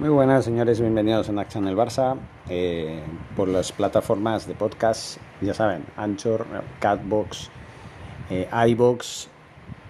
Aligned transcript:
Muy 0.00 0.10
buenas 0.10 0.44
señores, 0.44 0.80
bienvenidos 0.80 1.28
a 1.28 1.40
Acción 1.40 1.64
del 1.64 1.76
Barça 1.76 2.14
eh, 2.48 3.00
por 3.36 3.48
las 3.48 3.72
plataformas 3.72 4.46
de 4.46 4.54
podcast, 4.54 5.18
ya 5.40 5.52
saben, 5.52 5.84
Anchor, 5.96 6.46
Catbox, 6.78 7.50
eh, 8.30 8.48
iBox, 8.68 9.26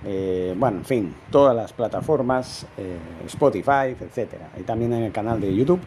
eh, 0.07 0.55
bueno, 0.57 0.79
en 0.79 0.85
fin, 0.87 1.15
todas 1.31 1.55
las 1.55 1.75
plataformas, 1.75 2.67
eh, 2.79 2.97
Spotify, 3.27 3.95
etcétera. 4.01 4.49
Y 4.59 4.63
también 4.63 4.95
en 4.95 5.03
el 5.03 5.13
canal 5.13 5.43
de 5.43 5.55
YouTube, 5.55 5.81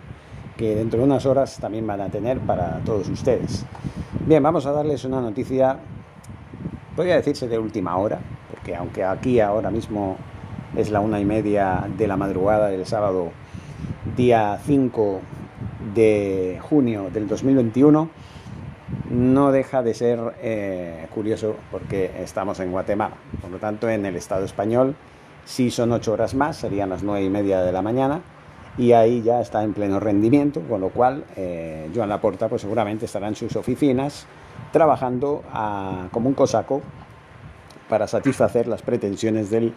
que 0.56 0.76
dentro 0.76 1.00
de 1.00 1.06
unas 1.06 1.26
horas 1.26 1.58
también 1.60 1.88
van 1.88 2.02
a 2.02 2.10
tener 2.10 2.38
para 2.42 2.80
todos 2.86 3.10
ustedes. 3.10 3.66
Bien, 4.28 4.44
vamos 4.44 4.68
a 4.68 4.72
darles 4.72 5.04
una 5.04 5.20
noticia, 5.20 5.80
podría 6.96 7.16
decirse 7.16 7.48
de 7.48 7.58
última 7.58 7.98
hora, 7.98 8.20
porque 8.52 8.76
aunque 8.76 9.04
aquí 9.04 9.40
ahora 9.40 9.72
mismo 9.72 10.16
es 10.76 10.92
la 10.92 11.00
una 11.00 11.20
y 11.20 11.26
media 11.26 11.88
de 11.98 12.08
la 12.08 12.18
madrugada 12.18 12.68
del 12.68 12.86
sábado 12.86 13.32
día 14.16 14.60
5 14.66 15.22
de 15.94 16.60
junio 16.62 17.10
del 17.12 17.28
2021, 17.28 18.10
no 19.10 19.52
deja 19.52 19.84
de 19.84 19.94
ser 19.94 20.20
eh, 20.42 21.08
curioso 21.14 21.56
porque 21.70 22.12
estamos 22.20 22.60
en 22.60 22.72
Guatemala. 22.72 23.16
Por 23.42 23.52
lo 23.52 23.58
tanto, 23.58 23.90
en 23.90 24.06
el 24.06 24.16
Estado 24.16 24.46
español, 24.46 24.96
si 25.46 25.72
son 25.72 25.92
ocho 25.92 26.14
horas 26.14 26.34
más, 26.34 26.58
serían 26.58 26.90
las 26.90 27.04
nueve 27.04 27.26
y 27.26 27.30
media 27.30 27.62
de 27.62 27.72
la 27.72 27.82
mañana, 27.82 28.22
y 28.78 28.94
ahí 28.94 29.22
ya 29.22 29.42
está 29.42 29.64
en 29.64 29.74
pleno 29.74 30.00
rendimiento, 30.00 30.62
con 30.62 30.82
lo 30.82 30.90
cual 30.90 31.26
eh, 31.36 31.90
Joan 31.94 32.10
Laporta 32.10 32.48
pues, 32.48 32.62
seguramente 32.62 33.06
estará 33.06 33.28
en 33.28 33.36
sus 33.36 33.56
oficinas 33.56 34.26
trabajando 34.72 35.44
a, 35.52 36.08
como 36.12 36.30
un 36.30 36.36
cosaco 36.36 36.82
para 37.90 38.08
satisfacer 38.08 38.68
las 38.68 38.82
pretensiones 38.82 39.50
del 39.50 39.74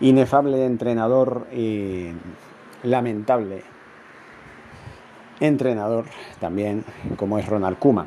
inefable 0.00 0.66
entrenador 0.66 1.46
y 1.52 2.10
lamentable 2.90 3.62
entrenador 5.40 6.06
también 6.40 6.84
como 7.16 7.38
es 7.38 7.46
Ronald 7.46 7.78
Koeman, 7.78 8.06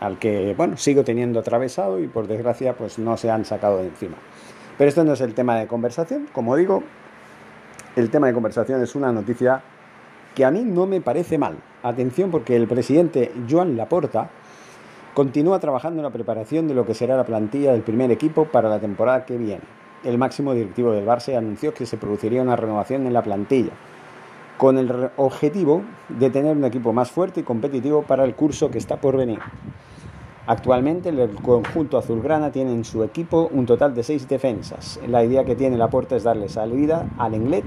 al 0.00 0.18
que 0.18 0.54
bueno, 0.56 0.76
sigo 0.76 1.04
teniendo 1.04 1.40
atravesado 1.40 1.98
y 2.00 2.06
por 2.06 2.26
desgracia 2.26 2.74
pues 2.74 2.98
no 2.98 3.16
se 3.16 3.30
han 3.30 3.44
sacado 3.44 3.78
de 3.78 3.88
encima. 3.88 4.16
Pero 4.76 4.88
esto 4.88 5.04
no 5.04 5.12
es 5.12 5.20
el 5.20 5.34
tema 5.34 5.56
de 5.56 5.66
conversación, 5.66 6.28
como 6.32 6.56
digo, 6.56 6.82
el 7.96 8.10
tema 8.10 8.26
de 8.26 8.34
conversación 8.34 8.82
es 8.82 8.94
una 8.94 9.12
noticia 9.12 9.62
que 10.34 10.44
a 10.44 10.50
mí 10.50 10.62
no 10.64 10.86
me 10.86 11.00
parece 11.00 11.38
mal. 11.38 11.56
Atención 11.82 12.30
porque 12.30 12.56
el 12.56 12.66
presidente 12.66 13.32
Joan 13.48 13.76
Laporta 13.76 14.30
continúa 15.14 15.58
trabajando 15.58 15.98
en 16.00 16.04
la 16.04 16.12
preparación 16.12 16.68
de 16.68 16.74
lo 16.74 16.86
que 16.86 16.94
será 16.94 17.16
la 17.16 17.24
plantilla 17.24 17.72
del 17.72 17.82
primer 17.82 18.10
equipo 18.10 18.46
para 18.46 18.68
la 18.68 18.78
temporada 18.78 19.26
que 19.26 19.36
viene. 19.36 19.62
El 20.04 20.18
máximo 20.18 20.54
directivo 20.54 20.92
del 20.92 21.04
Barça 21.04 21.36
anunció 21.36 21.74
que 21.74 21.84
se 21.84 21.98
produciría 21.98 22.40
una 22.40 22.56
renovación 22.56 23.06
en 23.06 23.12
la 23.12 23.22
plantilla 23.22 23.72
con 24.60 24.76
el 24.76 25.08
objetivo 25.16 25.80
de 26.10 26.28
tener 26.28 26.54
un 26.54 26.66
equipo 26.66 26.92
más 26.92 27.10
fuerte 27.10 27.40
y 27.40 27.44
competitivo 27.44 28.02
para 28.02 28.24
el 28.24 28.34
curso 28.34 28.70
que 28.70 28.76
está 28.76 29.00
por 29.00 29.16
venir. 29.16 29.38
Actualmente 30.46 31.08
el 31.08 31.30
conjunto 31.36 31.96
azulgrana 31.96 32.52
tiene 32.52 32.72
en 32.72 32.84
su 32.84 33.02
equipo 33.02 33.48
un 33.54 33.64
total 33.64 33.94
de 33.94 34.02
seis 34.02 34.28
defensas. 34.28 35.00
La 35.08 35.24
idea 35.24 35.46
que 35.46 35.56
tiene 35.56 35.78
la 35.78 35.88
puerta 35.88 36.14
es 36.14 36.24
darle 36.24 36.50
salida 36.50 37.08
al 37.16 37.32
Englet 37.32 37.64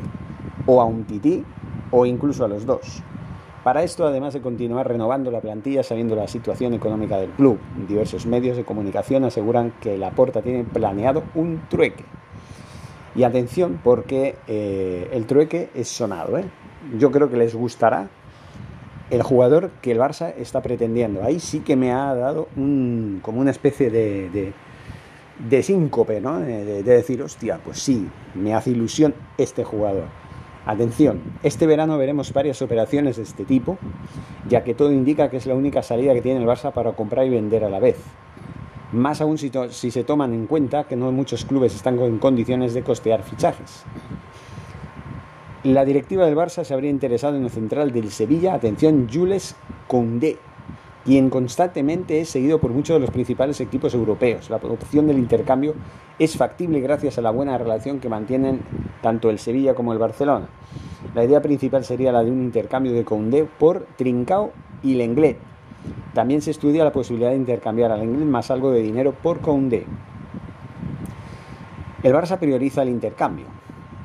o 0.67 0.81
a 0.81 0.85
un 0.85 1.05
Tití 1.05 1.43
o 1.89 2.05
incluso 2.05 2.45
a 2.45 2.47
los 2.47 2.63
dos. 2.67 3.01
Para 3.63 3.81
esto, 3.81 4.05
además 4.05 4.35
de 4.35 4.41
continuar 4.41 4.87
renovando 4.87 5.31
la 5.31 5.41
plantilla 5.41 5.81
sabiendo 5.81 6.15
la 6.15 6.27
situación 6.27 6.75
económica 6.75 7.17
del 7.17 7.31
club, 7.31 7.57
diversos 7.87 8.27
medios 8.27 8.55
de 8.55 8.65
comunicación 8.65 9.23
aseguran 9.23 9.73
que 9.81 9.97
la 9.97 10.11
puerta 10.11 10.43
tiene 10.43 10.63
planeado 10.63 11.23
un 11.33 11.59
trueque. 11.69 12.05
Y 13.15 13.23
atención 13.23 13.79
porque 13.83 14.35
eh, 14.47 15.09
el 15.13 15.25
trueque 15.25 15.69
es 15.75 15.87
sonado, 15.87 16.37
¿eh? 16.37 16.45
yo 16.97 17.11
creo 17.11 17.29
que 17.29 17.37
les 17.37 17.55
gustará 17.55 18.09
el 19.09 19.21
jugador 19.21 19.71
que 19.81 19.91
el 19.91 19.99
Barça 19.99 20.33
está 20.37 20.61
pretendiendo. 20.61 21.23
Ahí 21.23 21.39
sí 21.39 21.59
que 21.59 21.75
me 21.75 21.91
ha 21.91 22.13
dado 22.15 22.47
un, 22.55 23.19
como 23.21 23.41
una 23.41 23.51
especie 23.51 23.89
de, 23.89 24.29
de, 24.29 24.53
de 25.47 25.63
síncope, 25.63 26.19
¿no? 26.19 26.39
De, 26.39 26.65
de, 26.65 26.83
decir, 26.83 27.21
hostia, 27.21 27.59
pues 27.63 27.79
sí, 27.79 28.07
me 28.33 28.55
hace 28.55 28.71
ilusión 28.71 29.13
este 29.37 29.63
jugador. 29.63 30.05
Atención, 30.65 31.21
este 31.43 31.67
verano 31.67 31.97
veremos 31.97 32.31
varias 32.31 32.61
operaciones 32.61 33.17
de 33.17 33.23
este 33.23 33.43
tipo, 33.43 33.77
ya 34.47 34.63
que 34.63 34.73
todo 34.73 34.91
indica 34.93 35.29
que 35.29 35.37
es 35.37 35.45
la 35.45 35.55
única 35.55 35.83
salida 35.83 36.13
que 36.13 36.21
tiene 36.21 36.39
el 36.39 36.47
Barça 36.47 36.71
para 36.71 36.93
comprar 36.93 37.25
y 37.25 37.29
vender 37.29 37.65
a 37.65 37.69
la 37.69 37.79
vez. 37.79 37.97
Más 38.93 39.21
aún 39.21 39.39
si, 39.39 39.49
se 39.91 40.03
toman 40.03 40.33
en 40.33 40.45
cuenta 40.45 40.83
que 40.83 40.95
no 40.95 41.11
muchos 41.11 41.45
clubes 41.45 41.73
están 41.73 41.99
en 41.99 42.19
condiciones 42.19 42.75
de 42.75 42.83
costear 42.83 43.23
fichajes. 43.23 43.83
La 45.63 45.83
directiva 45.83 46.25
del 46.25 46.35
Barça 46.35 46.63
se 46.63 46.75
habría 46.75 46.91
interesado 46.91 47.35
en 47.35 47.43
el 47.43 47.49
central 47.49 47.91
del 47.91 48.11
Sevilla, 48.11 48.53
atención, 48.53 49.09
Jules 49.11 49.55
Koundé, 49.87 50.37
quien 51.05 51.31
constantemente 51.31 52.21
es 52.21 52.29
seguido 52.29 52.59
por 52.59 52.71
muchos 52.71 52.95
de 52.95 52.99
los 52.99 53.09
principales 53.09 53.59
equipos 53.61 53.95
europeos. 53.95 54.51
La 54.51 54.57
opción 54.57 55.07
del 55.07 55.17
intercambio 55.17 55.73
es 56.19 56.37
factible 56.37 56.79
gracias 56.79 57.17
a 57.17 57.21
la 57.21 57.31
buena 57.31 57.57
relación 57.57 57.99
que 57.99 58.09
mantienen 58.09 58.61
tanto 59.01 59.31
el 59.31 59.39
Sevilla 59.39 59.73
como 59.73 59.91
el 59.93 59.99
Barcelona. 59.99 60.49
La 61.15 61.23
idea 61.23 61.41
principal 61.41 61.83
sería 61.83 62.11
la 62.11 62.23
de 62.23 62.29
un 62.29 62.43
intercambio 62.43 62.93
de 62.93 63.03
Koundé 63.03 63.45
por 63.45 63.87
Trincao 63.97 64.51
y 64.83 64.93
Lenglet. 64.93 65.52
También 66.13 66.41
se 66.41 66.51
estudia 66.51 66.83
la 66.83 66.91
posibilidad 66.91 67.31
de 67.31 67.37
intercambiar 67.37 67.91
a 67.91 67.97
Lenglet 67.97 68.27
más 68.27 68.51
algo 68.51 68.71
de 68.71 68.81
dinero 68.81 69.13
por 69.13 69.39
Koundé. 69.41 69.85
El 72.03 72.13
Barça 72.13 72.37
prioriza 72.37 72.83
el 72.83 72.89
intercambio. 72.89 73.45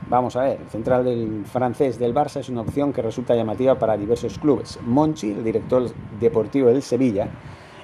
Vamos 0.08 0.36
a 0.36 0.42
ver, 0.42 0.60
el 0.62 0.68
central 0.68 1.04
del 1.04 1.44
francés 1.44 1.98
del 1.98 2.14
Barça 2.14 2.40
es 2.40 2.48
una 2.48 2.62
opción 2.62 2.92
que 2.94 3.02
resulta 3.02 3.34
llamativa 3.34 3.78
para 3.78 3.96
diversos 3.96 4.38
clubes. 4.38 4.78
Monchi, 4.86 5.32
el 5.32 5.44
director 5.44 5.90
deportivo 6.18 6.68
del 6.68 6.80
Sevilla, 6.80 7.28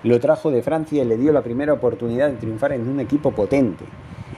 lo 0.05 0.19
trajo 0.21 0.51
de 0.51 0.63
Francia 0.63 1.03
y 1.03 1.07
le 1.07 1.19
dio 1.19 1.33
la 1.33 1.43
primera 1.43 1.75
oportunidad 1.75 2.31
de 2.31 2.37
triunfar 2.37 2.73
en 2.73 2.89
un 2.89 3.01
equipo 3.01 3.33
potente. 3.33 3.85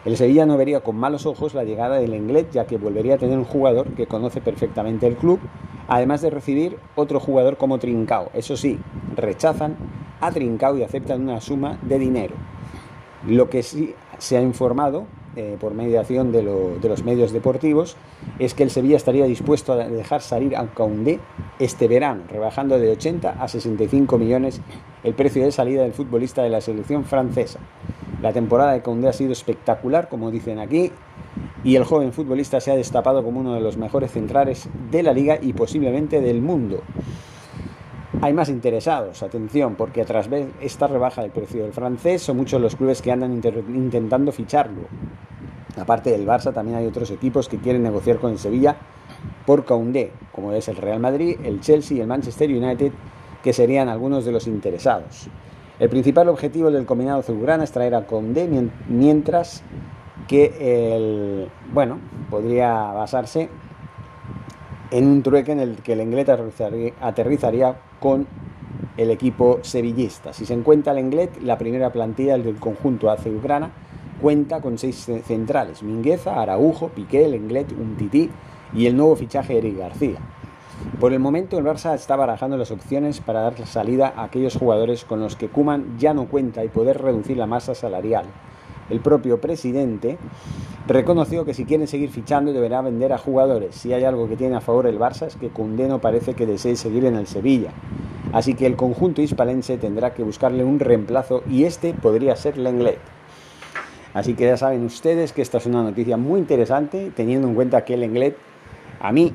El 0.04 0.16
Sevilla 0.16 0.46
no 0.46 0.56
vería 0.56 0.80
con 0.80 0.96
malos 0.96 1.26
ojos 1.26 1.54
la 1.54 1.64
llegada 1.64 1.96
del 1.96 2.14
inglés, 2.14 2.46
ya 2.52 2.66
que 2.66 2.76
volvería 2.76 3.14
a 3.14 3.18
tener 3.18 3.38
un 3.38 3.44
jugador 3.44 3.88
que 3.94 4.06
conoce 4.06 4.40
perfectamente 4.40 5.06
el 5.06 5.16
club, 5.16 5.40
además 5.88 6.22
de 6.22 6.30
recibir 6.30 6.78
otro 6.94 7.20
jugador 7.20 7.56
como 7.56 7.78
Trincao. 7.78 8.30
Eso 8.34 8.56
sí, 8.56 8.78
rechazan 9.14 9.76
a 10.20 10.30
Trincao 10.30 10.76
y 10.76 10.82
aceptan 10.82 11.22
una 11.22 11.40
suma 11.40 11.78
de 11.82 11.98
dinero. 11.98 12.34
Lo 13.26 13.50
que 13.50 13.62
sí 13.62 13.94
se 14.18 14.36
ha 14.36 14.42
informado 14.42 15.06
eh, 15.38 15.58
por 15.60 15.74
mediación 15.74 16.32
de, 16.32 16.42
lo, 16.42 16.78
de, 16.80 16.88
los 16.88 17.04
medios 17.04 17.30
deportivos, 17.30 17.98
es 18.38 18.54
que 18.54 18.62
el 18.62 18.70
Sevilla 18.70 18.96
estaría 18.96 19.26
dispuesto 19.26 19.74
a 19.74 19.76
dejar 19.76 20.22
salir 20.22 20.56
a 20.56 20.66
Koundé 20.68 21.20
este 21.58 21.88
verano, 21.88 22.22
rebajando 22.30 22.78
de 22.78 22.90
80 22.92 23.36
a 23.38 23.46
65 23.46 24.16
millones 24.16 24.62
el 25.04 25.12
precio 25.12 25.44
de 25.44 25.52
salida 25.52 25.82
del 25.82 25.92
futbolista 25.92 26.42
de 26.42 26.48
la 26.48 26.62
selección 26.62 27.04
francesa. 27.04 27.60
La 28.22 28.32
temporada 28.32 28.72
de 28.72 28.80
Koundé 28.80 29.08
ha 29.08 29.12
sido 29.12 29.32
espectacular, 29.32 30.08
como 30.08 30.30
dicen 30.30 30.58
aquí, 30.58 30.90
y 31.62 31.76
el 31.76 31.84
joven 31.84 32.12
futbolista 32.12 32.60
se 32.60 32.70
ha 32.70 32.76
destapado 32.76 33.22
como 33.22 33.40
uno 33.40 33.54
de 33.54 33.60
los 33.60 33.76
mejores 33.76 34.12
centrales 34.12 34.68
de 34.90 35.02
la 35.02 35.12
liga 35.12 35.38
y 35.40 35.52
posiblemente 35.52 36.20
del 36.22 36.40
mundo. 36.40 36.82
Hay 38.22 38.32
más 38.32 38.48
interesados, 38.48 39.22
atención, 39.22 39.74
porque 39.74 40.06
tras 40.06 40.30
ver 40.30 40.46
esta 40.62 40.86
rebaja 40.86 41.20
del 41.20 41.30
precio 41.30 41.62
del 41.62 41.74
francés 41.74 42.22
son 42.22 42.38
muchos 42.38 42.60
los 42.60 42.74
clubes 42.74 43.02
que 43.02 43.12
andan 43.12 43.32
intentando 43.34 44.32
ficharlo. 44.32 44.82
Aparte 45.78 46.10
del 46.10 46.26
Barça, 46.26 46.54
también 46.54 46.78
hay 46.78 46.86
otros 46.86 47.10
equipos 47.10 47.48
que 47.48 47.58
quieren 47.58 47.82
negociar 47.82 48.16
con 48.16 48.38
Sevilla 48.38 48.76
por 49.44 49.66
Koundé, 49.66 50.12
como 50.32 50.52
es 50.52 50.68
el 50.68 50.76
Real 50.76 51.00
Madrid, 51.00 51.36
el 51.44 51.60
Chelsea 51.60 51.98
y 51.98 52.00
el 52.00 52.06
Manchester 52.06 52.50
United, 52.50 52.92
que 53.42 53.52
serían 53.52 53.90
algunos 53.90 54.24
de 54.24 54.32
los 54.32 54.46
interesados. 54.46 55.28
El 55.78 55.90
principal 55.90 56.28
objetivo 56.30 56.70
del 56.70 56.86
combinado 56.86 57.20
azulgrana 57.20 57.64
es 57.64 57.70
traer 57.70 57.94
a 57.94 58.06
Koundé, 58.06 58.48
mientras 58.88 59.62
que 60.26 60.54
el, 60.96 61.48
bueno, 61.72 61.98
podría 62.30 62.72
basarse 62.92 63.50
en 64.90 65.06
un 65.06 65.22
trueque 65.22 65.52
en 65.52 65.60
el 65.60 65.76
que 65.76 65.92
el 65.92 66.00
inglés 66.00 66.28
aterrizaría 67.00 67.76
con 68.00 68.26
el 68.96 69.10
equipo 69.10 69.58
sevillista. 69.60 70.32
Si 70.32 70.46
se 70.46 70.54
encuentra 70.54 70.92
el 70.92 70.98
Englet, 70.98 71.42
la 71.42 71.58
primera 71.58 71.92
plantilla 71.92 72.38
del 72.38 72.56
conjunto 72.56 73.10
azulgrana 73.10 73.70
cuenta 74.22 74.62
con 74.62 74.78
seis 74.78 75.10
centrales, 75.26 75.82
Mingueza, 75.82 76.40
Araujo, 76.40 76.88
Piqué, 76.88 77.28
Lenglet, 77.28 77.70
Umtiti 77.72 78.30
y 78.72 78.86
el 78.86 78.96
nuevo 78.96 79.14
fichaje 79.14 79.58
Eric 79.58 79.76
García. 79.76 80.18
Por 81.00 81.12
el 81.12 81.20
momento 81.20 81.58
el 81.58 81.64
Barça 81.64 81.94
está 81.94 82.16
barajando 82.16 82.56
las 82.56 82.70
opciones 82.70 83.20
para 83.20 83.40
dar 83.40 83.66
salida 83.66 84.12
a 84.16 84.24
aquellos 84.24 84.56
jugadores 84.56 85.04
con 85.04 85.20
los 85.20 85.36
que 85.36 85.48
Kuman 85.48 85.98
ya 85.98 86.14
no 86.14 86.26
cuenta 86.26 86.64
y 86.64 86.68
poder 86.68 87.02
reducir 87.02 87.36
la 87.36 87.46
masa 87.46 87.74
salarial. 87.74 88.24
El 88.88 89.00
propio 89.00 89.40
presidente 89.40 90.16
reconoció 90.86 91.44
que 91.44 91.54
si 91.54 91.64
quieren 91.64 91.86
seguir 91.86 92.10
fichando 92.10 92.52
deberá 92.52 92.80
vender 92.82 93.12
a 93.12 93.18
jugadores. 93.18 93.74
Si 93.74 93.92
hay 93.92 94.04
algo 94.04 94.28
que 94.28 94.36
tiene 94.36 94.56
a 94.56 94.60
favor 94.60 94.86
el 94.86 94.98
Barça 94.98 95.26
es 95.26 95.36
que 95.36 95.48
Koundé 95.48 95.88
no 95.88 96.00
parece 96.00 96.34
que 96.34 96.46
desee 96.46 96.76
seguir 96.76 97.04
en 97.04 97.16
el 97.16 97.26
Sevilla. 97.26 97.72
Así 98.32 98.54
que 98.54 98.66
el 98.66 98.76
conjunto 98.76 99.22
hispalense 99.22 99.78
tendrá 99.78 100.14
que 100.14 100.22
buscarle 100.22 100.64
un 100.64 100.78
reemplazo 100.78 101.42
y 101.50 101.64
este 101.64 101.94
podría 101.94 102.36
ser 102.36 102.58
Lenglet. 102.58 102.98
Así 104.14 104.34
que 104.34 104.46
ya 104.46 104.56
saben 104.56 104.84
ustedes 104.84 105.32
que 105.32 105.42
esta 105.42 105.58
es 105.58 105.66
una 105.66 105.82
noticia 105.82 106.16
muy 106.16 106.40
interesante, 106.40 107.12
teniendo 107.14 107.48
en 107.48 107.54
cuenta 107.54 107.84
que 107.84 107.94
el 107.94 108.02
Englet 108.02 108.36
a 109.00 109.12
mí 109.12 109.32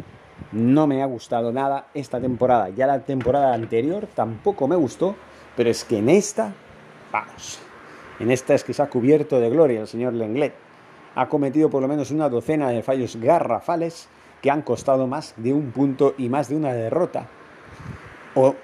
no 0.51 0.87
me 0.87 1.01
ha 1.01 1.05
gustado 1.05 1.51
nada 1.51 1.87
esta 1.93 2.19
temporada. 2.19 2.69
Ya 2.69 2.87
la 2.87 2.99
temporada 2.99 3.53
anterior 3.53 4.07
tampoco 4.13 4.67
me 4.67 4.75
gustó, 4.75 5.15
pero 5.55 5.69
es 5.69 5.83
que 5.83 5.97
en 5.99 6.09
esta, 6.09 6.53
vamos, 7.11 7.59
en 8.19 8.31
esta 8.31 8.53
es 8.53 8.63
que 8.63 8.73
se 8.73 8.81
ha 8.81 8.89
cubierto 8.89 9.39
de 9.39 9.49
gloria 9.49 9.81
el 9.81 9.87
señor 9.87 10.13
Lenglet. 10.13 10.53
Ha 11.15 11.27
cometido 11.27 11.69
por 11.69 11.81
lo 11.81 11.87
menos 11.87 12.11
una 12.11 12.29
docena 12.29 12.69
de 12.69 12.83
fallos 12.83 13.15
garrafales 13.17 14.07
que 14.41 14.49
han 14.49 14.61
costado 14.61 15.07
más 15.07 15.33
de 15.37 15.53
un 15.53 15.71
punto 15.71 16.15
y 16.17 16.29
más 16.29 16.49
de 16.49 16.55
una 16.55 16.73
derrota. 16.73 17.27
O 18.35 18.55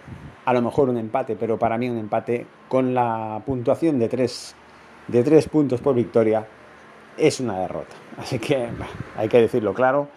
a 0.46 0.54
lo 0.54 0.62
mejor 0.62 0.90
un 0.90 0.98
empate, 0.98 1.36
pero 1.36 1.60
para 1.60 1.78
mí 1.78 1.90
un 1.90 1.98
empate 1.98 2.48
con 2.70 2.94
la 2.94 3.42
puntuación 3.46 4.00
de 4.00 4.08
tres, 4.08 4.56
de 5.08 5.24
tres 5.24 5.50
puntos 5.50 5.82
por 5.82 5.94
victoria 5.94 6.48
es 7.18 7.40
una 7.40 7.60
derrota. 7.60 7.96
Así 8.18 8.40
que 8.40 8.68
hay 9.18 9.28
que 9.28 9.42
decirlo 9.42 9.74
claro 9.74 10.08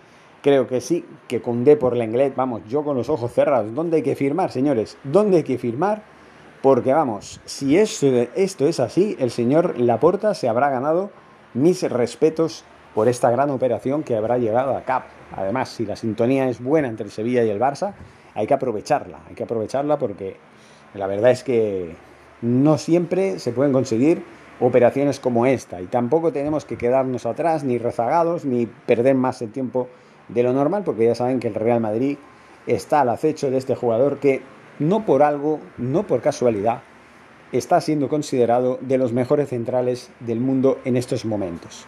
Creo 0.43 0.67
que 0.67 0.81
sí, 0.81 1.05
que 1.29 1.43
con 1.43 1.65
D 1.65 1.77
por 1.77 1.97
Lenglet, 1.97 2.35
vamos, 2.35 2.63
yo 2.69 2.83
con 2.83 2.97
los 2.97 3.11
ojos 3.11 3.33
cerrados. 3.33 3.75
¿Dónde 3.75 3.99
hay 3.99 4.03
que 4.03 4.17
firmar, 4.17 4.51
señores? 4.51 4.97
¿Dónde 5.05 5.39
hay 5.39 5.43
que 5.43 5.59
firmar? 5.59 6.03
Porque 6.63 6.93
vamos, 6.93 7.41
si 7.45 7.77
esto, 7.77 8.07
esto 8.35 8.67
es 8.67 8.81
así, 8.81 9.17
el 9.19 9.31
señor 9.31 9.79
Laporta 9.79 10.35
se 10.35 10.49
habrá 10.49 10.71
ganado 10.71 11.11
mis 11.55 11.83
respetos 11.83 12.65
por 12.95 13.09
esta 13.09 13.31
gran 13.31 13.51
operación 13.51 14.03
que 14.03 14.17
habrá 14.17 14.39
llegado 14.39 14.77
a 14.77 14.83
cabo. 14.83 15.05
Además, 15.37 15.71
si 15.71 15.87
la 15.87 15.97
sintonía 15.97 16.49
es 16.49 16.63
buena 16.63 16.89
entre 16.89 17.07
el 17.07 17.13
Sevilla 17.13 17.45
y 17.45 17.51
el 17.51 17.61
Barça, 17.61 17.95
hay 18.35 18.47
que 18.47 18.55
aprovecharla, 18.55 19.21
hay 19.29 19.35
que 19.35 19.45
aprovecharla 19.45 19.99
porque 19.99 20.37
la 20.95 21.07
verdad 21.07 21.31
es 21.31 21.45
que 21.45 21.95
no 22.43 22.79
siempre 22.79 23.39
se 23.39 23.53
pueden 23.53 23.73
conseguir 23.73 24.23
operaciones 24.61 25.21
como 25.21 25.47
esta 25.47 25.81
y 25.81 25.87
tampoco 25.87 26.33
tenemos 26.33 26.65
que 26.65 26.77
quedarnos 26.77 27.27
atrás 27.27 27.65
ni 27.65 27.79
rezagados 27.79 28.45
ni 28.45 28.67
perder 28.67 29.15
más 29.15 29.41
el 29.43 29.53
tiempo 29.53 29.89
de 30.33 30.43
lo 30.43 30.53
normal, 30.53 30.83
porque 30.85 31.07
ya 31.07 31.15
saben 31.15 31.41
que 31.41 31.49
el 31.49 31.55
Real 31.55 31.81
Madrid 31.81 32.19
está 32.67 33.01
al 33.01 33.09
acecho 33.09 33.51
de 33.51 33.59
este 33.59 33.75
jugador 33.75 34.19
que 34.19 34.43
no 34.79 35.05
por 35.05 35.23
algo, 35.23 35.61
no 35.79 36.07
por 36.07 36.21
casualidad, 36.21 36.83
está 37.53 37.81
siendo 37.81 38.09
considerado 38.09 38.79
de 38.81 38.99
los 38.99 39.13
mejores 39.13 39.49
centrales 39.49 40.11
del 40.21 40.41
mundo 40.41 40.79
en 40.85 40.97
estos 40.97 41.25
momentos. 41.25 41.87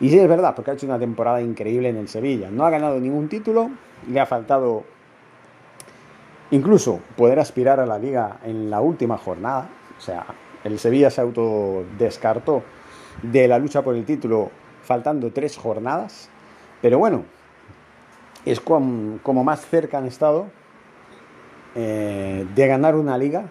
Y 0.00 0.10
sí 0.10 0.18
es 0.18 0.28
verdad, 0.28 0.54
porque 0.54 0.70
ha 0.70 0.74
hecho 0.74 0.86
una 0.86 0.98
temporada 0.98 1.40
increíble 1.40 1.88
en 1.88 1.96
el 1.96 2.08
Sevilla. 2.08 2.50
No 2.50 2.66
ha 2.66 2.70
ganado 2.70 3.00
ningún 3.00 3.28
título, 3.28 3.70
le 4.10 4.20
ha 4.20 4.26
faltado 4.26 4.84
incluso 6.50 7.00
poder 7.16 7.38
aspirar 7.40 7.80
a 7.80 7.86
la 7.86 7.98
liga 7.98 8.38
en 8.44 8.68
la 8.68 8.80
última 8.80 9.16
jornada. 9.16 9.68
O 9.96 10.00
sea, 10.00 10.26
el 10.64 10.78
Sevilla 10.78 11.10
se 11.10 11.22
autodescartó 11.22 12.62
de 13.22 13.48
la 13.48 13.58
lucha 13.58 13.82
por 13.82 13.94
el 13.94 14.04
título 14.04 14.50
faltando 14.82 15.32
tres 15.32 15.56
jornadas. 15.56 16.28
Pero 16.82 16.98
bueno, 16.98 17.24
es 18.46 18.60
como, 18.60 19.44
más 19.44 19.66
cerca 19.66 19.98
han 19.98 20.06
estado 20.06 20.46
eh, 21.74 22.46
de 22.54 22.66
ganar 22.66 22.94
una 22.94 23.18
liga 23.18 23.50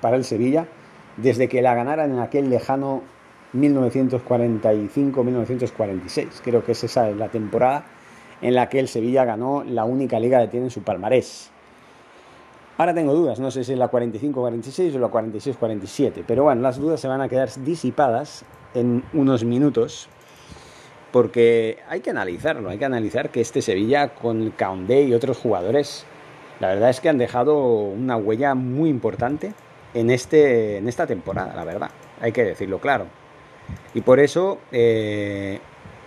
para 0.00 0.14
el 0.16 0.24
Sevilla 0.24 0.68
desde 1.16 1.48
que 1.48 1.62
la 1.62 1.74
ganaran 1.74 2.12
en 2.12 2.20
aquel 2.20 2.50
lejano 2.50 3.02
1945-1946. 3.54 6.40
Creo 6.42 6.64
que 6.64 6.72
es 6.72 6.84
esa 6.84 7.10
la 7.10 7.28
temporada 7.28 7.84
en 8.42 8.54
la 8.54 8.68
que 8.68 8.78
el 8.78 8.88
Sevilla 8.88 9.24
ganó 9.24 9.64
la 9.64 9.84
única 9.84 10.20
liga 10.20 10.40
que 10.40 10.48
tiene 10.48 10.66
en 10.66 10.70
su 10.70 10.82
palmarés. 10.82 11.50
Ahora 12.78 12.94
tengo 12.94 13.12
dudas, 13.12 13.40
no 13.40 13.50
sé 13.50 13.64
si 13.64 13.72
es 13.72 13.78
la 13.78 13.90
45-46 13.90 14.94
o 14.94 14.98
la 14.98 15.08
46-47, 15.08 16.24
pero 16.26 16.44
bueno, 16.44 16.62
las 16.62 16.78
dudas 16.78 16.98
se 16.98 17.08
van 17.08 17.20
a 17.20 17.28
quedar 17.28 17.50
disipadas 17.62 18.46
en 18.72 19.04
unos 19.12 19.44
minutos 19.44 20.08
porque 21.12 21.78
hay 21.88 22.00
que 22.00 22.10
analizarlo, 22.10 22.70
hay 22.70 22.78
que 22.78 22.84
analizar 22.84 23.30
que 23.30 23.40
este 23.40 23.62
Sevilla 23.62 24.14
con 24.14 24.50
Caundé 24.50 25.02
y 25.02 25.14
otros 25.14 25.38
jugadores, 25.38 26.04
la 26.60 26.68
verdad 26.68 26.90
es 26.90 27.00
que 27.00 27.08
han 27.08 27.18
dejado 27.18 27.56
una 27.56 28.16
huella 28.16 28.54
muy 28.54 28.90
importante 28.90 29.52
en, 29.94 30.10
este, 30.10 30.78
en 30.78 30.88
esta 30.88 31.06
temporada, 31.06 31.54
la 31.54 31.64
verdad, 31.64 31.90
hay 32.20 32.32
que 32.32 32.44
decirlo 32.44 32.78
claro. 32.78 33.06
Y 33.94 34.00
por 34.02 34.20
eso 34.20 34.58
eh, 34.72 35.60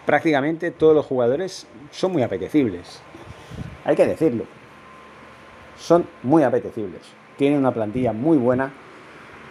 prácticamente 0.05 0.71
todos 0.71 0.95
los 0.95 1.05
jugadores 1.05 1.67
son 1.91 2.13
muy 2.13 2.23
apetecibles, 2.23 3.01
hay 3.85 3.95
que 3.95 4.07
decirlo, 4.07 4.45
son 5.77 6.07
muy 6.23 6.43
apetecibles, 6.43 7.01
tienen 7.37 7.59
una 7.59 7.73
plantilla 7.73 8.13
muy 8.13 8.37
buena 8.37 8.71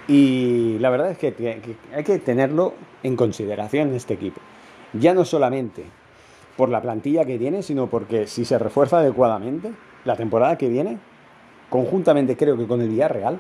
y 0.09 0.79
la 0.79 0.91
verdad 0.91 1.11
es 1.11 1.19
que 1.19 1.61
hay 1.95 2.05
que 2.05 2.19
tenerlo 2.19 2.75
en 3.03 3.17
consideración 3.17 3.95
este 3.95 4.15
equipo 4.15 4.41
ya 4.93 5.15
no 5.15 5.25
solamente 5.25 5.85
por 6.57 6.69
la 6.69 6.83
plantilla 6.83 7.25
que 7.25 7.39
tiene, 7.39 7.63
sino 7.63 7.89
porque 7.89 8.27
si 8.27 8.45
se 8.45 8.59
refuerza 8.59 8.99
adecuadamente, 8.99 9.73
la 10.05 10.17
temporada 10.17 10.59
que 10.59 10.69
viene, 10.69 10.99
conjuntamente 11.71 12.37
creo 12.37 12.57
que 12.57 12.67
con 12.67 12.81
el 12.81 12.89
Villarreal 12.89 13.39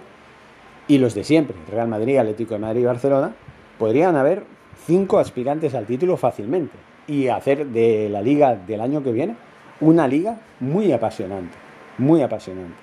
y 0.89 0.99
los 0.99 1.15
de 1.15 1.23
siempre, 1.25 1.57
Real 1.71 1.89
Madrid, 1.89 2.19
Atlético 2.19 2.55
de 2.55 2.61
Madrid 2.61 2.83
y 2.83 2.85
Barcelona, 2.85 3.35
podrían 3.79 4.15
haber 4.17 4.45
cinco 4.87 5.19
aspirantes 5.19 5.75
al 5.75 5.87
título 5.87 6.17
fácilmente 6.17 6.77
y 7.07 7.29
hacer 7.29 7.67
de 7.67 8.09
la 8.09 8.23
liga 8.23 8.57
del 8.57 8.81
año 8.81 9.03
que 9.03 9.13
viene 9.13 9.37
una 9.81 10.09
liga 10.09 10.39
muy 10.61 10.93
apasionante, 10.93 11.59
muy 11.99 12.23
apasionante. 12.23 12.77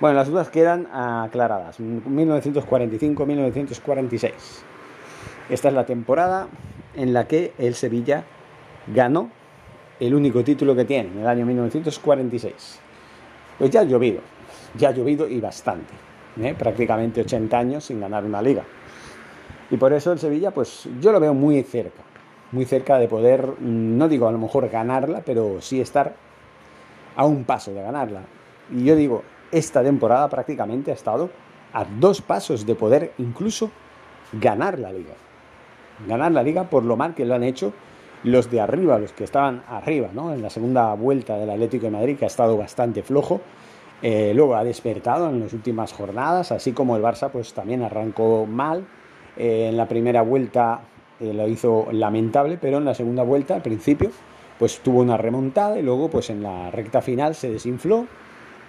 Bueno, 0.00 0.16
las 0.16 0.28
dudas 0.28 0.50
quedan 0.50 0.86
aclaradas. 0.92 1.80
1945-1946. 1.80 4.32
Esta 5.48 5.68
es 5.68 5.74
la 5.74 5.86
temporada 5.86 6.48
en 6.96 7.12
la 7.12 7.26
que 7.26 7.52
el 7.58 7.74
Sevilla 7.74 8.24
ganó 8.86 9.30
el 10.00 10.14
único 10.14 10.42
título 10.42 10.74
que 10.74 10.84
tiene 10.84 11.10
en 11.10 11.18
el 11.20 11.26
año 11.26 11.46
1946. 11.46 12.80
Pues 13.58 13.70
ya 13.70 13.80
ha 13.80 13.84
llovido, 13.84 14.20
ya 14.76 14.88
ha 14.88 14.92
llovido 14.92 15.28
y 15.28 15.40
bastante, 15.40 15.94
¿eh? 16.40 16.54
prácticamente 16.58 17.20
80 17.20 17.58
años 17.58 17.84
sin 17.84 18.00
ganar 18.00 18.24
una 18.24 18.42
liga. 18.42 18.64
Y 19.70 19.76
por 19.76 19.92
eso 19.92 20.12
el 20.12 20.18
Sevilla, 20.18 20.50
pues 20.50 20.88
yo 21.00 21.12
lo 21.12 21.20
veo 21.20 21.34
muy 21.34 21.62
cerca, 21.62 22.02
muy 22.52 22.64
cerca 22.64 22.98
de 22.98 23.08
poder, 23.08 23.60
no 23.60 24.08
digo 24.08 24.28
a 24.28 24.32
lo 24.32 24.38
mejor 24.38 24.68
ganarla, 24.68 25.22
pero 25.24 25.60
sí 25.60 25.80
estar 25.80 26.14
a 27.16 27.24
un 27.24 27.44
paso 27.44 27.72
de 27.72 27.82
ganarla. 27.82 28.22
Y 28.72 28.84
yo 28.84 28.96
digo, 28.96 29.22
esta 29.52 29.82
temporada 29.82 30.28
prácticamente 30.28 30.90
ha 30.90 30.94
estado 30.94 31.30
a 31.72 31.84
dos 31.84 32.20
pasos 32.20 32.66
de 32.66 32.74
poder 32.74 33.12
incluso 33.18 33.70
ganar 34.32 34.78
la 34.78 34.92
liga 34.92 35.14
ganar 36.06 36.32
la 36.32 36.42
liga 36.42 36.64
por 36.64 36.84
lo 36.84 36.96
mal 36.96 37.14
que 37.14 37.24
lo 37.24 37.34
han 37.34 37.44
hecho 37.44 37.72
los 38.24 38.50
de 38.50 38.60
arriba, 38.60 38.98
los 38.98 39.12
que 39.12 39.24
estaban 39.24 39.62
arriba, 39.68 40.08
¿no? 40.12 40.32
En 40.32 40.42
la 40.42 40.50
segunda 40.50 40.92
vuelta 40.94 41.36
del 41.36 41.50
Atlético 41.50 41.84
de 41.84 41.90
Madrid, 41.90 42.16
que 42.16 42.24
ha 42.24 42.28
estado 42.28 42.56
bastante 42.56 43.02
flojo. 43.02 43.40
Eh, 44.02 44.32
luego 44.34 44.56
ha 44.56 44.64
despertado 44.64 45.28
en 45.28 45.40
las 45.40 45.52
últimas 45.52 45.92
jornadas, 45.92 46.50
así 46.50 46.72
como 46.72 46.96
el 46.96 47.02
Barça, 47.02 47.30
pues 47.30 47.52
también 47.52 47.82
arrancó 47.82 48.46
mal. 48.46 48.86
Eh, 49.36 49.68
en 49.68 49.76
la 49.76 49.86
primera 49.86 50.22
vuelta 50.22 50.80
eh, 51.20 51.32
lo 51.34 51.46
hizo 51.48 51.88
lamentable, 51.92 52.58
pero 52.60 52.78
en 52.78 52.86
la 52.86 52.94
segunda 52.94 53.22
vuelta, 53.22 53.54
al 53.54 53.62
principio, 53.62 54.10
pues 54.58 54.80
tuvo 54.80 55.00
una 55.00 55.16
remontada 55.16 55.78
y 55.78 55.82
luego, 55.82 56.08
pues 56.08 56.30
en 56.30 56.42
la 56.42 56.70
recta 56.70 57.02
final 57.02 57.34
se 57.34 57.50
desinfló 57.50 58.06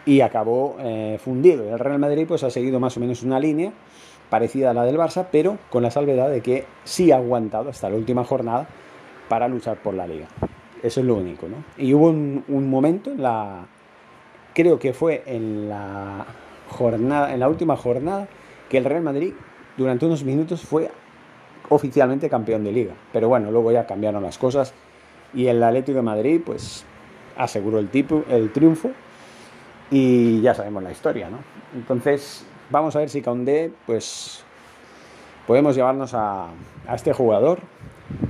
y 0.06 0.22
acabó 0.22 0.78
fundido. 1.18 1.74
El 1.74 1.80
Real 1.80 1.98
Madrid, 1.98 2.26
pues 2.28 2.44
ha 2.44 2.52
seguido 2.52 2.80
más 2.80 2.96
o 2.96 3.00
menos 3.00 3.24
una 3.24 3.40
línea 3.40 3.72
parecida 4.30 4.72
a 4.72 4.74
la 4.74 4.84
del 4.84 4.98
Barça, 4.98 5.28
pero 5.32 5.58
con 5.70 5.84
la 5.84 5.92
salvedad 5.92 6.30
de 6.30 6.42
que 6.42 6.66
sí 6.84 7.12
ha 7.12 7.18
aguantado 7.18 7.70
hasta 7.70 7.90
la 7.90 7.96
última 7.96 8.24
jornada 8.24 8.68
para 9.30 9.48
luchar 9.48 9.78
por 9.78 9.94
la 9.94 10.08
liga. 10.08 10.28
Eso 10.84 11.00
es 11.00 11.06
lo 11.06 11.16
único, 11.16 11.48
¿no? 11.48 11.58
Y 11.78 11.94
hubo 11.94 12.10
un, 12.10 12.70
momento. 12.70 13.12
Creo 14.54 14.80
que 14.80 14.94
fue 14.94 15.24
en 15.26 15.68
la 15.70 16.26
jornada, 16.70 17.34
en 17.34 17.40
la 17.40 17.50
última 17.50 17.76
jornada, 17.76 18.28
que 18.70 18.78
el 18.78 18.86
Real 18.86 19.02
Madrid 19.02 19.34
durante 19.78 20.06
unos 20.06 20.24
minutos 20.24 20.62
fue 20.62 20.90
oficialmente 21.70 22.30
campeón 22.30 22.64
de 22.64 22.72
liga. 22.72 22.94
Pero 23.12 23.28
bueno, 23.28 23.52
luego 23.52 23.72
ya 23.72 23.86
cambiaron 23.86 24.24
las 24.24 24.38
cosas 24.38 24.74
y 25.34 25.48
el 25.48 25.62
Atlético 25.64 25.98
de 25.98 26.04
Madrid, 26.04 26.42
pues, 26.46 26.86
aseguró 27.38 27.80
el, 27.80 27.90
tipo, 27.90 28.24
el 28.30 28.52
triunfo 28.52 28.92
y 29.92 30.42
ya 30.42 30.54
sabemos 30.54 30.84
la 30.84 30.92
historia, 30.92 31.30
¿no? 31.30 31.40
Entonces, 31.74 32.46
Vamos 32.70 32.96
a 32.96 33.00
ver 33.00 33.10
si 33.10 33.22
D, 33.22 33.72
pues 33.86 34.44
podemos 35.46 35.76
llevarnos 35.76 36.16
a, 36.16 36.48
este 36.92 37.14
jugador 37.14 37.60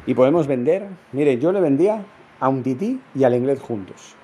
y 0.06 0.14
podemos 0.14 0.46
vender. 0.46 0.88
Mire, 1.14 1.40
yo 1.40 1.54
le 1.54 1.62
vendía 1.62 2.04
a 2.42 2.50
un 2.50 2.62
Tití 2.62 3.00
y 3.14 3.24
al 3.24 3.34
inglés 3.34 3.62
juntos. 3.62 4.16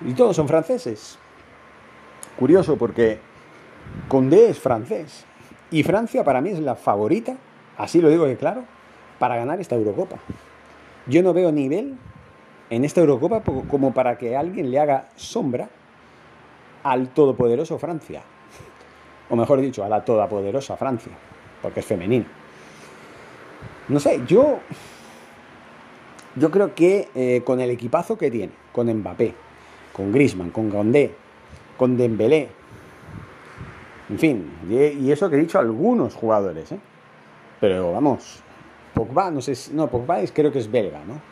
Y 0.00 0.14
todos 0.14 0.34
son 0.34 0.48
franceses. 0.48 1.18
Curioso 2.38 2.76
porque 2.78 3.20
Condé 4.08 4.48
es 4.48 4.58
francés. 4.58 5.26
Y 5.70 5.82
Francia 5.82 6.24
para 6.24 6.40
mí 6.40 6.50
es 6.50 6.60
la 6.60 6.74
favorita, 6.74 7.36
así 7.76 8.00
lo 8.00 8.08
digo 8.08 8.24
de 8.24 8.36
claro, 8.36 8.64
para 9.18 9.36
ganar 9.36 9.60
esta 9.60 9.74
Eurocopa. 9.74 10.16
Yo 11.06 11.22
no 11.22 11.34
veo 11.34 11.52
nivel 11.52 11.96
en 12.70 12.84
esta 12.84 13.00
Eurocopa 13.00 13.42
como 13.42 13.92
para 13.92 14.16
que 14.16 14.36
alguien 14.36 14.70
le 14.70 14.78
haga 14.78 15.08
sombra 15.16 15.68
al 16.82 17.08
todopoderoso 17.08 17.78
Francia 17.78 18.22
o 19.32 19.36
mejor 19.36 19.62
dicho, 19.62 19.82
a 19.82 19.88
la 19.88 20.04
todopoderosa 20.04 20.76
Francia, 20.76 21.10
porque 21.62 21.80
es 21.80 21.86
femenina. 21.86 22.26
No 23.88 23.98
sé, 23.98 24.20
yo, 24.26 24.58
yo 26.36 26.50
creo 26.50 26.74
que 26.74 27.08
eh, 27.14 27.40
con 27.42 27.58
el 27.58 27.70
equipazo 27.70 28.18
que 28.18 28.30
tiene, 28.30 28.52
con 28.72 28.92
Mbappé, 28.92 29.32
con 29.94 30.12
Grisman, 30.12 30.50
con 30.50 30.68
Gondé, 30.68 31.14
con 31.78 31.96
Dembélé. 31.96 32.50
En 34.10 34.18
fin, 34.18 34.50
y 34.68 35.10
eso 35.10 35.30
que 35.30 35.36
he 35.36 35.40
dicho 35.40 35.58
algunos 35.58 36.14
jugadores, 36.14 36.70
¿eh? 36.72 36.78
Pero 37.58 37.90
vamos, 37.90 38.42
Pogba, 38.92 39.30
no 39.30 39.40
sé, 39.40 39.54
no, 39.72 39.88
Pogba 39.88 40.20
es, 40.20 40.30
creo 40.30 40.52
que 40.52 40.58
es 40.58 40.70
belga, 40.70 41.00
¿no? 41.06 41.22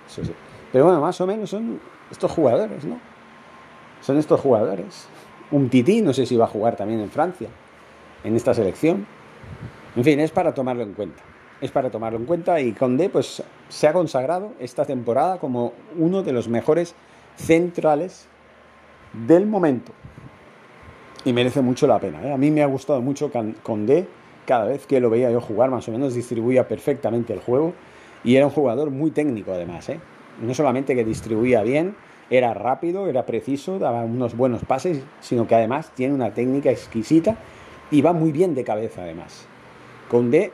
Pero 0.73 0.87
bueno, 0.87 1.03
más 1.03 1.21
o 1.21 1.27
menos 1.27 1.51
son 1.51 1.79
estos 2.11 2.31
jugadores, 2.31 2.83
¿no? 2.83 2.99
Son 4.01 4.17
estos 4.17 4.41
jugadores. 4.41 5.07
Un 5.51 5.69
Tití, 5.69 6.01
no 6.01 6.15
sé 6.15 6.25
si 6.25 6.39
va 6.39 6.47
a 6.47 6.49
jugar 6.49 6.77
también 6.77 7.01
en 7.01 7.11
Francia, 7.11 7.51
en 8.25 8.37
esta 8.37 8.55
selección. 8.55 9.07
En 9.97 10.05
fin, 10.05 10.21
es 10.21 10.31
para 10.31 10.55
tomarlo 10.55 10.83
en 10.83 10.93
cuenta. 10.93 11.23
Es 11.61 11.71
para 11.71 11.91
tomarlo 11.91 12.19
en 12.19 12.25
cuenta 12.25 12.61
y 12.61 12.73
Condé 12.73 13.11
pues 13.11 13.43
se 13.69 13.87
ha 13.87 13.93
consagrado 13.93 14.53
esta 14.59 14.85
temporada 14.85 15.39
como 15.39 15.73
uno 15.99 16.23
de 16.23 16.33
los 16.33 16.49
mejores 16.49 16.95
centrales 17.37 18.27
del 19.13 19.47
momento. 19.47 19.93
Y 21.25 21.33
merece 21.33 21.61
mucho 21.61 21.87
la 21.87 21.99
pena. 21.99 22.23
¿eh? 22.23 22.33
A 22.33 22.37
mí 22.39 22.51
me 22.51 22.63
ha 22.63 22.67
gustado 22.67 23.03
mucho 23.03 23.31
Condé. 23.63 24.07
Cada 24.47 24.65
vez 24.65 24.87
que 24.87 25.01
lo 25.01 25.11
veía 25.11 25.31
yo 25.31 25.41
jugar, 25.41 25.71
más 25.71 25.87
o 25.89 25.93
menos 25.93 26.15
distribuía 26.15 26.67
perfectamente 26.67 27.33
el 27.33 27.41
juego. 27.41 27.75
Y 28.25 28.37
era 28.37 28.47
un 28.47 28.53
jugador 28.53 28.91
muy 28.91 29.11
técnico 29.11 29.53
además. 29.53 29.89
¿eh? 29.91 30.01
No 30.41 30.55
solamente 30.55 30.95
que 30.95 31.05
distribuía 31.05 31.63
bien, 31.63 31.95
era 32.31 32.55
rápido, 32.55 33.09
era 33.09 33.27
preciso, 33.27 33.79
daba 33.79 34.03
unos 34.03 34.37
buenos 34.37 34.65
pases, 34.65 35.03
sino 35.21 35.47
que 35.47 35.57
además 35.57 35.93
tiene 35.95 36.15
una 36.15 36.33
técnica 36.33 36.71
exquisita 36.71 37.37
y 37.91 38.03
va 38.03 38.13
muy 38.13 38.33
bien 38.33 38.55
de 38.55 38.65
cabeza 38.65 39.03
además. 39.03 39.47
Condé 40.09 40.53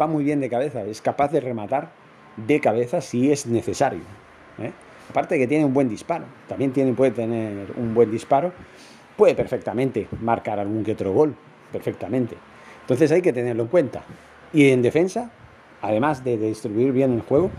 va 0.00 0.06
muy 0.06 0.24
bien 0.24 0.40
de 0.40 0.48
cabeza, 0.48 0.82
es 0.84 1.00
capaz 1.00 1.30
de 1.32 1.40
rematar 1.40 1.92
de 2.36 2.60
cabeza 2.60 3.00
si 3.00 3.32
es 3.32 3.46
necesario. 3.46 4.00
¿eh? 4.58 4.72
Aparte 5.10 5.34
de 5.34 5.40
que 5.40 5.46
tiene 5.46 5.64
un 5.64 5.74
buen 5.74 5.88
disparo, 5.88 6.24
también 6.48 6.72
tiene, 6.72 6.92
puede 6.92 7.10
tener 7.10 7.72
un 7.76 7.94
buen 7.94 8.10
disparo, 8.10 8.52
puede 9.16 9.34
perfectamente 9.34 10.08
marcar 10.20 10.58
algún 10.58 10.84
que 10.84 10.92
otro 10.92 11.12
gol, 11.12 11.34
perfectamente. 11.70 12.36
Entonces 12.82 13.12
hay 13.12 13.22
que 13.22 13.32
tenerlo 13.32 13.64
en 13.64 13.68
cuenta. 13.68 14.02
Y 14.52 14.70
en 14.70 14.82
defensa, 14.82 15.30
además 15.80 16.24
de 16.24 16.36
distribuir 16.36 16.92
bien 16.92 17.12
el 17.14 17.22
juego, 17.22 17.50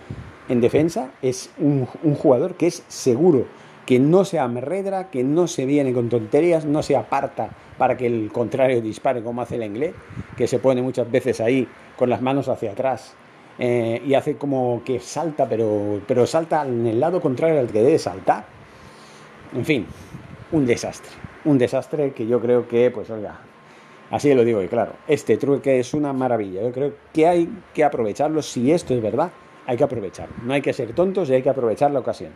en 0.50 0.62
defensa 0.62 1.12
es 1.22 1.52
un, 1.58 1.86
jugador 1.86 2.56
que 2.56 2.68
es 2.68 2.84
seguro, 2.88 3.46
que 3.86 4.00
no 4.00 4.26
se 4.26 4.40
amredra, 4.40 5.10
que 5.10 5.24
no 5.24 5.48
se 5.48 5.66
viene 5.66 5.94
con 5.94 6.10
tonterías, 6.10 6.66
no 6.66 6.84
se 6.84 6.96
aparta 6.96 7.50
para 7.78 7.98
que 7.98 8.08
el 8.08 8.32
contrario 8.32 8.82
dispare 8.82 9.22
como 9.24 9.42
hace 9.42 9.56
el 9.56 9.64
inglés, 9.64 9.94
que 10.38 10.48
se 10.48 10.60
pone 10.60 10.82
muchas 10.82 11.10
veces 11.12 11.42
ahí 11.42 11.68
con 11.98 12.10
las 12.10 12.22
manos 12.22 12.48
hacia 12.48 12.72
atrás 12.72 13.16
eh, 13.60 14.02
y 14.06 14.14
hace 14.14 14.38
como 14.38 14.82
que 14.86 15.00
salta, 15.00 15.48
pero, 15.48 16.02
pero 16.08 16.26
salta 16.26 16.66
en 16.66 16.88
el 16.88 17.00
lado 17.00 17.22
contrario 17.22 17.60
al 17.60 17.68
que 17.68 17.82
debe 17.82 18.00
saltar. 18.00 18.46
En 19.54 19.66
fin, 19.66 19.86
un 20.52 20.66
desastre. 20.66 21.12
Un 21.46 21.58
desastre 21.58 22.14
que 22.14 22.26
yo 22.26 22.40
creo 22.40 22.68
que, 22.68 22.90
pues 22.90 23.10
oiga, 23.10 23.42
así 24.12 24.34
lo 24.34 24.46
digo 24.46 24.62
y 24.64 24.68
claro, 24.68 24.94
este 25.08 25.38
truque 25.38 25.80
es 25.80 25.94
una 25.94 26.14
maravilla. 26.14 26.62
Yo 26.62 26.72
creo 26.72 26.94
que 27.12 27.28
hay 27.28 27.50
que 27.74 27.84
aprovecharlo 27.84 28.42
si 28.42 28.72
esto 28.72 28.94
es 28.94 29.02
verdad 29.02 29.32
hay 29.66 29.78
que 29.78 29.84
aprovechar. 29.84 30.30
No 30.44 30.54
hay 30.54 30.62
que 30.62 30.74
ser 30.74 30.94
tontos 30.94 31.30
y 31.30 31.34
hay 31.34 31.42
que 31.42 31.50
aprovechar 31.50 31.92
la 31.92 32.00
ocasión. 32.00 32.32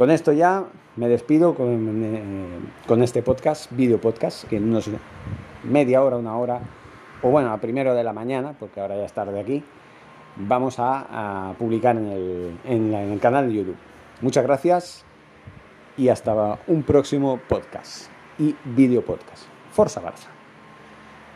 Con 0.00 0.10
esto 0.10 0.32
ya 0.32 0.64
me 0.96 1.10
despido 1.10 1.54
con, 1.54 2.02
eh, 2.02 3.04
este 3.04 3.22
podcast, 3.22 3.70
video 3.70 4.00
podcast, 4.00 4.48
que 4.48 4.56
en 4.56 4.70
unos 4.70 4.88
media 5.62 6.02
hora, 6.02 6.16
una 6.16 6.38
hora, 6.38 6.62
o 7.20 7.28
bueno, 7.28 7.52
a 7.52 7.58
primero 7.58 7.94
de 7.94 8.02
la 8.02 8.14
mañana, 8.14 8.54
porque 8.58 8.80
ahora 8.80 8.96
ya 8.96 9.04
es 9.04 9.12
tarde 9.12 9.38
aquí, 9.38 9.62
vamos 10.36 10.76
a, 10.78 11.52
publicar 11.58 11.98
en 11.98 12.06
el, 12.06 12.58
en 12.64 12.94
el 12.94 13.20
canal 13.20 13.48
de 13.48 13.56
YouTube. 13.56 13.76
Muchas 14.22 14.42
gracias 14.42 15.04
y 15.98 16.08
hasta 16.08 16.58
un 16.66 16.82
próximo 16.82 17.38
podcast 17.46 18.10
y 18.38 18.56
video 18.64 19.04
podcast. 19.04 19.44
Forza 19.70 20.00
Barça. 20.00 20.39